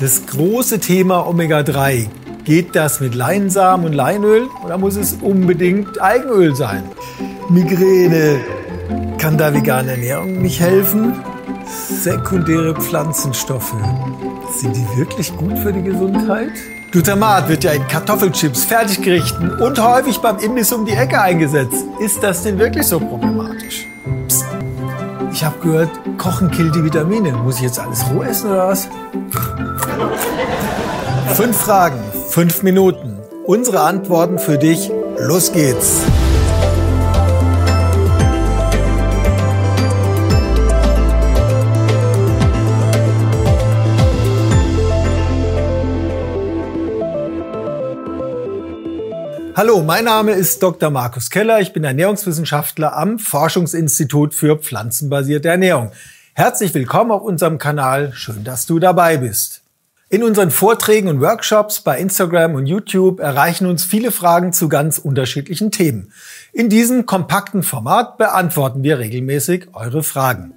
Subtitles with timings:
[0.00, 2.06] Das große Thema Omega-3.
[2.44, 6.84] Geht das mit Leinsamen und Leinöl oder muss es unbedingt Eigenöl sein?
[7.50, 8.38] Migräne.
[9.18, 11.16] Kann da vegane Ernährung nicht helfen?
[11.66, 13.74] Sekundäre Pflanzenstoffe.
[14.56, 16.52] Sind die wirklich gut für die Gesundheit?
[16.92, 21.84] Glutamat wird ja in Kartoffelchips, Fertiggerichten und häufig beim Imbiss um die Ecke eingesetzt.
[21.98, 23.88] Ist das denn wirklich so problematisch?
[25.38, 27.30] Ich habe gehört, Kochen killt die Vitamine.
[27.30, 28.88] Muss ich jetzt alles roh essen oder was?
[31.36, 33.20] Fünf Fragen, fünf Minuten.
[33.46, 34.90] Unsere Antworten für dich.
[35.16, 36.02] Los geht's.
[49.58, 50.88] Hallo, mein Name ist Dr.
[50.88, 51.58] Markus Keller.
[51.60, 55.90] Ich bin Ernährungswissenschaftler am Forschungsinstitut für pflanzenbasierte Ernährung.
[56.32, 58.12] Herzlich willkommen auf unserem Kanal.
[58.14, 59.62] Schön, dass du dabei bist.
[60.10, 64.98] In unseren Vorträgen und Workshops bei Instagram und YouTube erreichen uns viele Fragen zu ganz
[64.98, 66.12] unterschiedlichen Themen.
[66.52, 70.54] In diesem kompakten Format beantworten wir regelmäßig eure Fragen.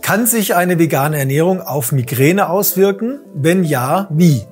[0.00, 3.20] Kann sich eine vegane Ernährung auf Migräne auswirken?
[3.34, 4.46] Wenn ja, wie?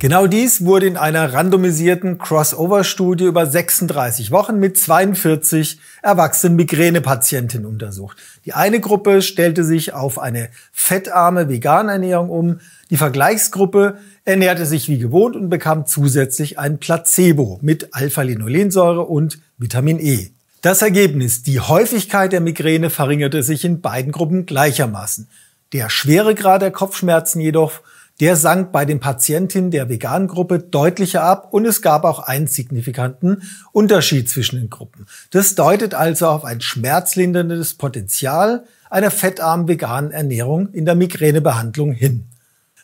[0.00, 8.16] Genau dies wurde in einer randomisierten Crossover-Studie über 36 Wochen mit 42 erwachsenen Migränepatientinnen untersucht.
[8.46, 14.88] Die eine Gruppe stellte sich auf eine fettarme vegane Ernährung um, die Vergleichsgruppe ernährte sich
[14.88, 20.30] wie gewohnt und bekam zusätzlich ein Placebo mit Alpha-Linolensäure und Vitamin E.
[20.62, 25.28] Das Ergebnis, die Häufigkeit der Migräne verringerte sich in beiden Gruppen gleichermaßen.
[25.72, 27.80] Der Schweregrad der Kopfschmerzen jedoch
[28.20, 32.46] der sank bei den Patientinnen der veganen Gruppe deutlicher ab und es gab auch einen
[32.46, 35.06] signifikanten Unterschied zwischen den Gruppen.
[35.30, 42.26] Das deutet also auf ein schmerzlinderndes Potenzial einer fettarmen veganen Ernährung in der Migränebehandlung hin.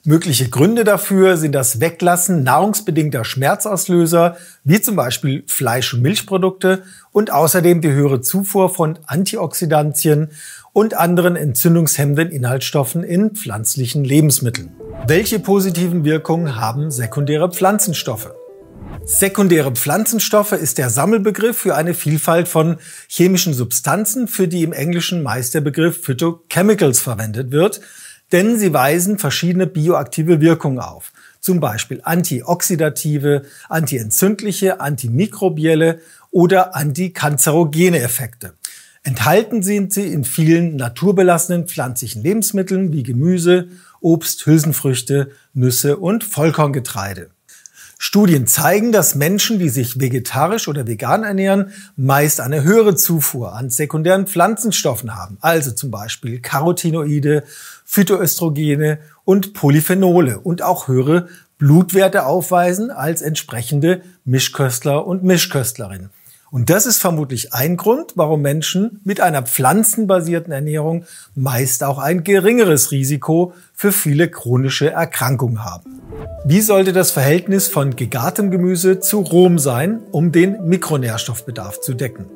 [0.05, 7.33] Mögliche Gründe dafür sind das Weglassen nahrungsbedingter Schmerzauslöser, wie zum Beispiel Fleisch- und Milchprodukte und
[7.33, 10.31] außerdem die höhere Zufuhr von Antioxidantien
[10.73, 14.76] und anderen entzündungshemmenden Inhaltsstoffen in pflanzlichen Lebensmitteln.
[15.05, 18.31] Welche positiven Wirkungen haben sekundäre Pflanzenstoffe?
[19.05, 25.23] Sekundäre Pflanzenstoffe ist der Sammelbegriff für eine Vielfalt von chemischen Substanzen, für die im Englischen
[25.23, 27.81] meist der Begriff Phytochemicals verwendet wird,
[28.33, 31.13] denn sie weisen verschiedene bioaktive Wirkungen auf.
[31.41, 36.01] Zum Beispiel antioxidative, antientzündliche, antimikrobielle
[36.33, 38.55] oder antikanzerogene Effekte.
[39.05, 43.69] Enthalten sind sie in vielen naturbelassenen pflanzlichen Lebensmitteln wie Gemüse,
[44.07, 47.31] Obst, Hülsenfrüchte, Nüsse und Vollkorngetreide.
[47.99, 53.69] Studien zeigen, dass Menschen, die sich vegetarisch oder vegan ernähren, meist eine höhere Zufuhr an
[53.69, 57.43] sekundären Pflanzenstoffen haben, also zum Beispiel Carotinoide,
[57.85, 61.29] Phytoöstrogene und Polyphenole und auch höhere
[61.59, 66.11] Blutwerte aufweisen als entsprechende Mischköstler und Mischköstlerinnen.
[66.51, 72.23] Und das ist vermutlich ein Grund, warum Menschen mit einer pflanzenbasierten Ernährung meist auch ein
[72.23, 76.01] geringeres Risiko für viele chronische Erkrankungen haben.
[76.45, 82.27] Wie sollte das Verhältnis von gegartem Gemüse zu rohem sein, um den Mikronährstoffbedarf zu decken?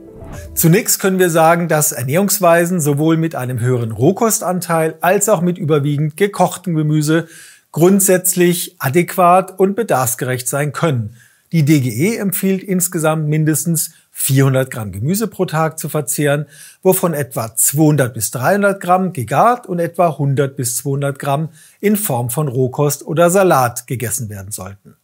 [0.55, 6.17] Zunächst können wir sagen, dass Ernährungsweisen sowohl mit einem höheren Rohkostanteil als auch mit überwiegend
[6.17, 7.29] gekochtem Gemüse
[7.73, 11.17] grundsätzlich adäquat und bedarfsgerecht sein können.
[11.53, 16.47] Die DGE empfiehlt insgesamt mindestens 400 Gramm Gemüse pro Tag zu verzehren,
[16.83, 21.49] wovon etwa 200 bis 300 Gramm gegart und etwa 100 bis 200 Gramm
[21.81, 24.95] in Form von Rohkost oder Salat gegessen werden sollten.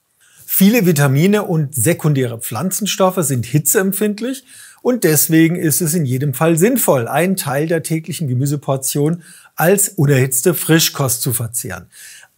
[0.45, 4.45] Viele Vitamine und sekundäre Pflanzenstoffe sind hitzeempfindlich
[4.83, 9.23] und deswegen ist es in jedem Fall sinnvoll, einen Teil der täglichen Gemüseportion
[9.57, 11.89] als unerhitzte Frischkost zu verzehren.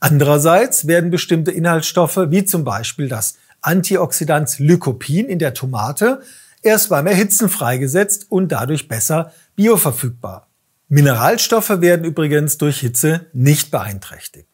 [0.01, 6.23] Andererseits werden bestimmte Inhaltsstoffe wie zum Beispiel das Antioxidant Lycopin in der Tomate
[6.63, 10.49] erst beim Erhitzen freigesetzt und dadurch besser bioverfügbar.
[10.89, 14.49] Mineralstoffe werden übrigens durch Hitze nicht beeinträchtigt.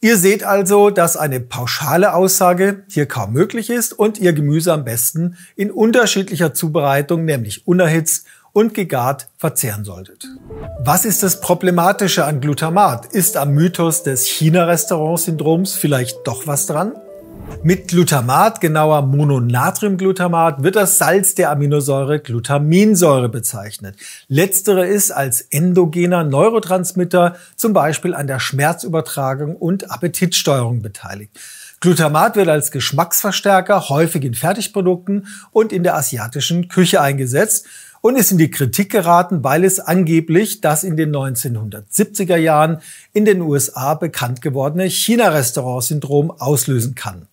[0.00, 4.84] Ihr seht also, dass eine pauschale Aussage hier kaum möglich ist und ihr Gemüse am
[4.84, 10.26] besten in unterschiedlicher Zubereitung, nämlich unerhitzt und gegart, verzehren solltet.
[10.80, 13.06] Was ist das Problematische an Glutamat?
[13.06, 16.92] Ist am Mythos des China-Restaurant-Syndroms vielleicht doch was dran?
[17.64, 23.96] Mit Glutamat, genauer Mononatriumglutamat, wird das Salz der Aminosäure Glutaminsäure bezeichnet.
[24.28, 31.38] Letztere ist als endogener Neurotransmitter zum Beispiel an der Schmerzübertragung und Appetitsteuerung beteiligt.
[31.80, 37.66] Glutamat wird als Geschmacksverstärker häufig in Fertigprodukten und in der asiatischen Küche eingesetzt
[38.00, 42.80] und ist in die Kritik geraten, weil es angeblich das in den 1970er Jahren
[43.12, 47.26] in den USA bekannt gewordene China-Restaurant-Syndrom auslösen kann.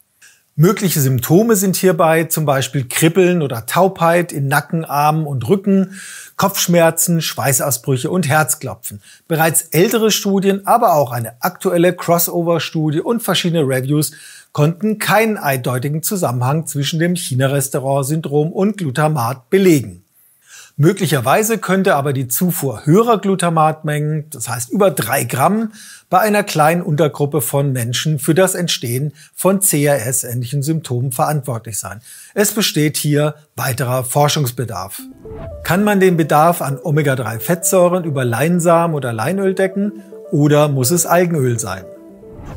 [0.58, 6.00] Mögliche Symptome sind hierbei zum Beispiel Kribbeln oder Taubheit in Nacken, Armen und Rücken,
[6.38, 9.02] Kopfschmerzen, Schweißausbrüche und Herzklopfen.
[9.28, 14.14] Bereits ältere Studien, aber auch eine aktuelle Crossover-Studie und verschiedene Reviews
[14.54, 20.05] konnten keinen eindeutigen Zusammenhang zwischen dem China-Restaurant-Syndrom und Glutamat belegen.
[20.78, 25.72] Möglicherweise könnte aber die Zufuhr höherer Glutamatmengen, das heißt über drei Gramm,
[26.10, 32.02] bei einer kleinen Untergruppe von Menschen für das Entstehen von CRS-ähnlichen Symptomen verantwortlich sein.
[32.34, 35.02] Es besteht hier weiterer Forschungsbedarf.
[35.64, 41.58] Kann man den Bedarf an Omega-3-Fettsäuren über Leinsamen oder Leinöl decken oder muss es Algenöl
[41.58, 41.86] sein?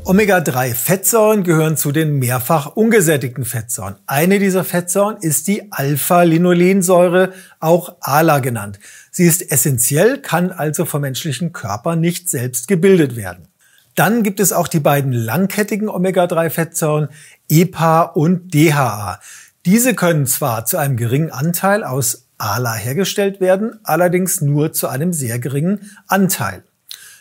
[0.05, 3.96] Omega-3-Fettsäuren gehören zu den mehrfach ungesättigten Fettsäuren.
[4.06, 8.79] Eine dieser Fettsäuren ist die Alpha-Linolensäure, auch ALA genannt.
[9.11, 13.49] Sie ist essentiell, kann also vom menschlichen Körper nicht selbst gebildet werden.
[13.94, 17.08] Dann gibt es auch die beiden langkettigen Omega-3-Fettsäuren
[17.49, 19.20] EPA und DHA.
[19.67, 25.12] Diese können zwar zu einem geringen Anteil aus ALA hergestellt werden, allerdings nur zu einem
[25.12, 26.62] sehr geringen Anteil.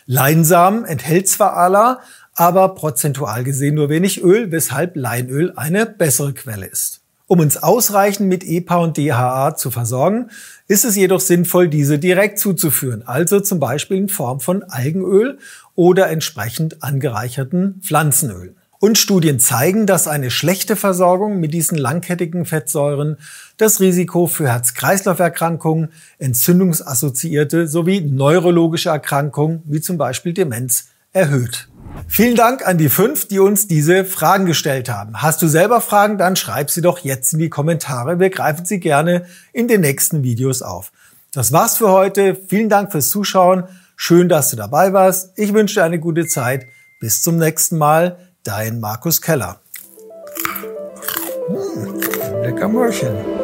[0.06, 2.00] Leinsamen enthält zwar ALA,
[2.38, 7.00] aber prozentual gesehen nur wenig Öl, weshalb Leinöl eine bessere Quelle ist.
[7.26, 10.30] Um uns ausreichend mit EPA und DHA zu versorgen,
[10.68, 15.38] ist es jedoch sinnvoll, diese direkt zuzuführen, also zum Beispiel in Form von Algenöl
[15.74, 18.56] oder entsprechend angereicherten Pflanzenölen.
[18.78, 23.16] Und Studien zeigen, dass eine schlechte Versorgung mit diesen langkettigen Fettsäuren
[23.56, 25.88] das Risiko für Herz-Kreislauf-Erkrankungen,
[26.18, 31.67] entzündungsassoziierte sowie neurologische Erkrankungen wie zum Beispiel Demenz erhöht.
[32.06, 35.22] Vielen Dank an die fünf, die uns diese Fragen gestellt haben.
[35.22, 38.18] Hast du selber Fragen, dann schreib sie doch jetzt in die Kommentare.
[38.18, 40.90] Wir greifen sie gerne in den nächsten Videos auf.
[41.32, 42.34] Das war's für heute.
[42.48, 43.64] Vielen Dank fürs Zuschauen.
[43.96, 45.32] Schön, dass du dabei warst.
[45.36, 46.66] Ich wünsche dir eine gute Zeit.
[47.00, 48.18] Bis zum nächsten Mal.
[48.42, 49.60] Dein Markus Keller.
[51.48, 52.00] Hm,
[52.42, 53.37] lecker Mörchen.